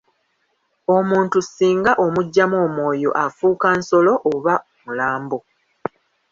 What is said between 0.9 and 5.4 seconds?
Omuntu singa omuggyamu omwoyo afuuka nsolo oba mulambo.